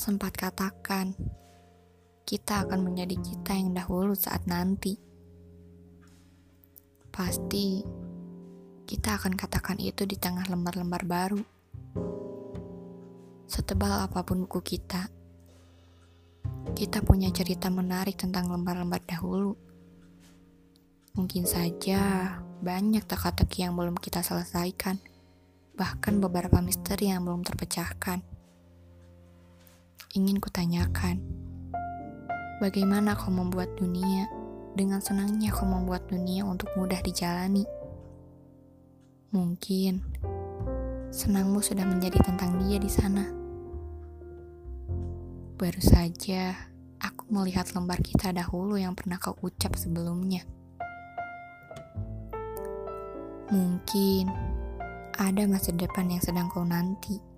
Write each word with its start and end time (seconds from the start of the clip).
sempat 0.00 0.32
katakan, 0.32 1.12
kita 2.24 2.64
akan 2.64 2.88
menjadi 2.88 3.20
kita 3.20 3.52
yang 3.52 3.76
dahulu 3.76 4.16
saat 4.16 4.48
nanti. 4.48 4.96
Pasti 7.12 7.84
kita 8.88 9.20
akan 9.20 9.36
katakan 9.36 9.76
itu 9.76 10.08
di 10.08 10.16
tengah 10.16 10.48
lembar-lembar 10.48 11.04
baru. 11.04 11.44
Setebal 13.44 14.08
apa 14.08 14.24
pun 14.24 14.48
buku 14.48 14.64
kita, 14.72 15.12
kita 16.72 17.04
punya 17.04 17.28
cerita 17.28 17.68
menarik 17.68 18.16
tentang 18.16 18.48
lembar-lembar 18.48 19.04
dahulu. 19.04 19.52
Mungkin 21.12 21.44
saja 21.44 22.00
banyak 22.64 23.04
teka-teki 23.04 23.68
yang 23.68 23.76
belum 23.76 24.00
kita 24.00 24.24
selesaikan, 24.24 24.96
bahkan 25.76 26.24
beberapa 26.24 26.64
misteri 26.64 27.12
yang 27.12 27.28
belum 27.28 27.44
terpecahkan. 27.44 28.39
Ingin 30.10 30.42
kutanyakan, 30.42 31.22
bagaimana 32.58 33.14
kau 33.14 33.30
membuat 33.30 33.70
dunia 33.78 34.26
dengan 34.74 34.98
senangnya 34.98 35.54
kau 35.54 35.62
membuat 35.62 36.10
dunia 36.10 36.42
untuk 36.42 36.66
mudah 36.74 36.98
dijalani? 36.98 37.62
Mungkin 39.30 40.02
senangmu 41.14 41.62
sudah 41.62 41.86
menjadi 41.86 42.18
tentang 42.26 42.58
dia 42.58 42.82
di 42.82 42.90
sana. 42.90 43.22
Baru 45.54 45.78
saja 45.78 46.58
aku 46.98 47.30
melihat 47.30 47.70
lembar 47.78 48.02
kita 48.02 48.34
dahulu 48.34 48.82
yang 48.82 48.98
pernah 48.98 49.14
kau 49.14 49.38
ucap 49.46 49.78
sebelumnya. 49.78 50.42
Mungkin 53.54 54.26
ada 55.14 55.46
masa 55.46 55.70
depan 55.70 56.10
yang 56.10 56.18
sedang 56.18 56.50
kau 56.50 56.66
nanti. 56.66 57.29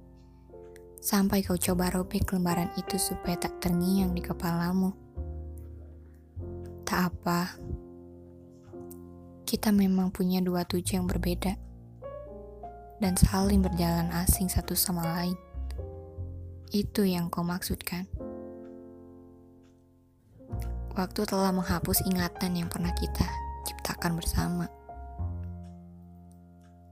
Sampai 1.03 1.43
kau 1.43 1.59
coba 1.59 1.91
robek 1.91 2.31
lembaran 2.31 2.71
itu 2.79 2.95
supaya 2.95 3.35
tak 3.35 3.59
terngiang 3.59 4.15
di 4.15 4.23
kepalamu. 4.23 4.95
Tak 6.87 7.11
apa. 7.11 7.59
Kita 9.43 9.75
memang 9.75 10.15
punya 10.15 10.39
dua 10.39 10.63
tujuan 10.63 11.03
yang 11.03 11.11
berbeda. 11.11 11.59
Dan 13.03 13.19
saling 13.19 13.59
berjalan 13.67 14.15
asing 14.15 14.47
satu 14.47 14.79
sama 14.79 15.03
lain. 15.19 15.35
Itu 16.71 17.03
yang 17.03 17.35
kau 17.35 17.43
maksudkan. 17.43 18.07
Waktu 20.95 21.27
telah 21.27 21.51
menghapus 21.51 22.07
ingatan 22.07 22.63
yang 22.63 22.71
pernah 22.71 22.95
kita 22.95 23.27
ciptakan 23.67 24.23
bersama. 24.23 24.71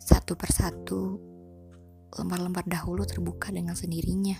Satu 0.02 0.34
persatu, 0.34 1.30
lembar-lembar 2.19 2.66
dahulu 2.66 3.06
terbuka 3.06 3.55
dengan 3.55 3.78
sendirinya. 3.78 4.39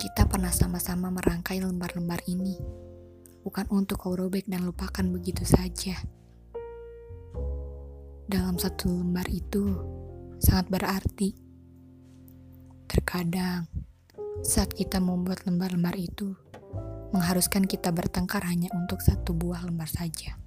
Kita 0.00 0.24
pernah 0.30 0.54
sama-sama 0.54 1.12
merangkai 1.12 1.60
lembar-lembar 1.60 2.24
ini, 2.24 2.56
bukan 3.44 3.68
untuk 3.68 4.00
kau 4.00 4.16
robek 4.16 4.48
dan 4.48 4.64
lupakan 4.64 5.04
begitu 5.10 5.44
saja. 5.44 5.98
Dalam 8.30 8.56
satu 8.56 8.88
lembar 8.88 9.26
itu 9.28 9.74
sangat 10.40 10.72
berarti. 10.72 11.36
Terkadang, 12.88 13.68
saat 14.40 14.72
kita 14.72 14.98
membuat 14.98 15.44
lembar-lembar 15.44 15.94
itu, 16.00 16.32
mengharuskan 17.12 17.68
kita 17.68 17.92
bertengkar 17.92 18.46
hanya 18.46 18.72
untuk 18.72 19.04
satu 19.04 19.36
buah 19.36 19.66
lembar 19.66 19.90
saja. 19.90 20.38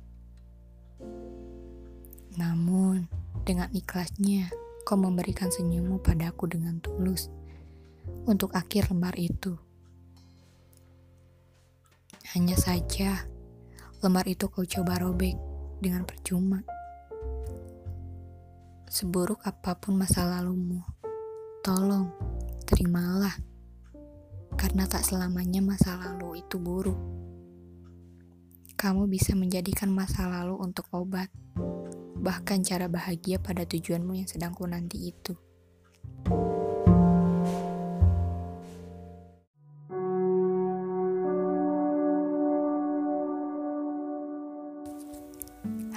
Namun, 2.33 3.05
dengan 3.43 3.67
ikhlasnya, 3.75 4.47
kau 4.87 4.95
memberikan 4.95 5.51
senyummu 5.51 5.99
padaku 5.99 6.47
dengan 6.47 6.79
tulus 6.79 7.27
untuk 8.23 8.55
akhir 8.55 8.87
lembar 8.91 9.15
itu. 9.19 9.59
Hanya 12.35 12.55
saja, 12.55 13.27
lembar 13.99 14.23
itu 14.31 14.47
kau 14.47 14.63
coba 14.63 14.95
robek 15.03 15.35
dengan 15.83 16.07
percuma. 16.07 16.63
Seburuk 18.87 19.43
apa 19.43 19.75
pun 19.75 19.99
masa 19.99 20.23
lalumu, 20.23 20.79
tolong 21.67 22.15
terimalah, 22.63 23.35
karena 24.55 24.87
tak 24.87 25.03
selamanya 25.03 25.59
masa 25.59 25.99
lalu 25.99 26.39
itu 26.39 26.55
buruk. 26.63 26.99
Kamu 28.79 29.07
bisa 29.07 29.35
menjadikan 29.35 29.91
masa 29.91 30.27
lalu 30.27 30.59
untuk 30.59 30.87
obat 30.91 31.31
bahkan 32.17 32.61
cara 32.61 32.85
bahagia 32.85 33.41
pada 33.41 33.65
tujuanmu 33.65 34.17
yang 34.17 34.29
sedang 34.29 34.53
ku 34.53 34.69
nanti 34.69 35.09
itu. 35.09 35.33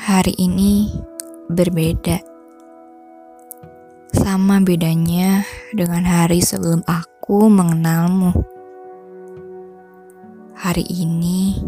Hari 0.07 0.39
ini 0.39 0.89
berbeda. 1.51 2.23
Sama 4.15 4.63
bedanya 4.63 5.43
dengan 5.75 6.07
hari 6.07 6.41
sebelum 6.41 6.81
aku 6.87 7.51
mengenalmu. 7.51 8.31
Hari 10.57 10.87
ini 10.89 11.59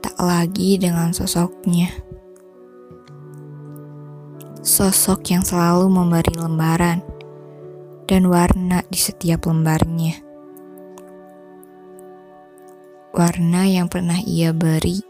tak 0.00 0.16
lagi 0.18 0.80
dengan 0.80 1.12
sosoknya 1.12 1.92
sosok 4.68 5.32
yang 5.32 5.40
selalu 5.40 5.88
memberi 5.88 6.36
lembaran 6.36 7.00
dan 8.04 8.28
warna 8.28 8.84
di 8.92 9.00
setiap 9.00 9.48
lembarnya. 9.48 10.20
Warna 13.16 13.64
yang 13.64 13.88
pernah 13.88 14.20
ia 14.20 14.52
beri, 14.52 15.00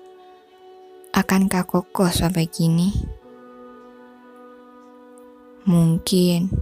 akankah 1.10 1.66
kokoh 1.66 2.06
sampai 2.06 2.46
kini? 2.46 2.94
Mungkin 5.66 6.54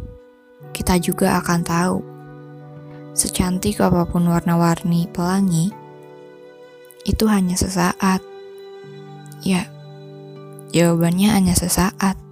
kita 0.73 0.97
juga 0.97 1.37
akan 1.37 1.61
tahu, 1.69 2.01
secantik 3.13 3.77
apa 3.85 4.09
pun 4.09 4.25
warna-warni 4.25 5.05
pelangi, 5.13 5.69
itu 7.05 7.29
hanya 7.29 7.61
sesaat. 7.61 8.25
Ya, 9.45 9.69
jawabannya 10.73 11.29
hanya 11.29 11.53
sesaat. 11.53 12.26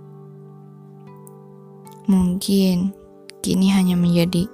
Mungkin 2.05 2.93
kini 3.41 3.73
hanya 3.73 3.97
menjadi 3.97 4.45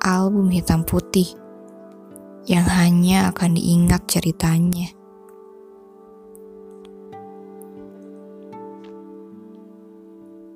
album 0.00 0.48
hitam 0.48 0.80
putih 0.80 1.28
yang 2.48 2.64
hanya 2.64 3.28
akan 3.28 3.52
diingat 3.52 4.08
ceritanya. 4.08 4.88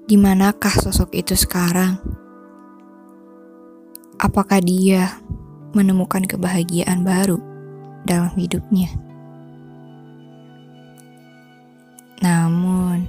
Di 0.09 0.17
manakah 0.17 0.73
sosok 0.73 1.13
itu 1.13 1.37
sekarang? 1.37 2.01
Apakah 4.17 4.65
dia 4.65 5.21
menemukan 5.77 6.25
kebahagiaan 6.25 7.05
baru 7.05 7.37
dalam 8.09 8.33
hidupnya? 8.33 8.89
Namun, 12.25 13.05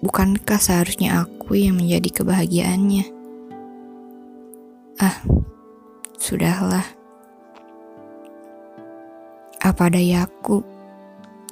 Bukankah 0.00 0.56
seharusnya 0.56 1.28
aku 1.28 1.39
yang 1.56 1.78
menjadi 1.78 2.22
kebahagiaannya? 2.22 3.04
Ah, 5.00 5.16
sudahlah. 6.20 6.84
Apa 9.60 9.88
dayaku 9.88 10.60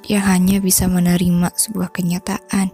yang 0.05 0.25
hanya 0.25 0.61
bisa 0.61 0.85
menerima 0.85 1.53
sebuah 1.53 1.89
kenyataan, 1.93 2.69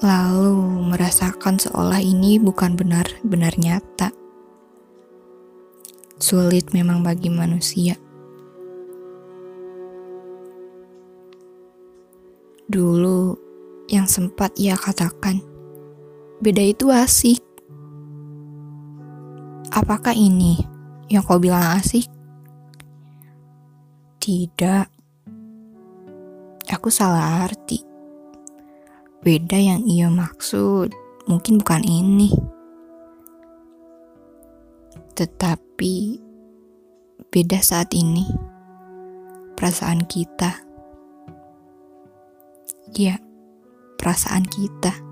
lalu 0.00 0.56
merasakan 0.92 1.60
seolah 1.60 2.00
ini 2.00 2.40
bukan 2.40 2.74
benar-benar 2.76 3.54
nyata. 3.60 4.12
Sulit 6.16 6.72
memang 6.72 7.04
bagi 7.04 7.28
manusia. 7.28 7.96
Dulu 12.72 13.36
yang 13.92 14.08
sempat 14.08 14.56
ia 14.56 14.80
katakan. 14.80 15.51
Beda 16.42 16.58
itu 16.58 16.90
asik. 16.90 17.38
Apakah 19.70 20.10
ini 20.10 20.58
yang 21.06 21.22
kau 21.22 21.38
bilang 21.38 21.78
asik? 21.78 22.10
Tidak. 24.18 24.90
Aku 26.66 26.90
salah 26.90 27.46
arti. 27.46 27.86
Beda 29.22 29.54
yang 29.54 29.86
ia 29.86 30.10
maksud 30.10 30.90
mungkin 31.30 31.62
bukan 31.62 31.86
ini. 31.86 32.34
Tetapi 35.14 35.94
beda 37.30 37.62
saat 37.62 37.94
ini. 37.94 38.26
Perasaan 39.54 40.10
kita. 40.10 40.58
Ya 42.98 43.22
perasaan 43.94 44.42
kita. 44.50 45.11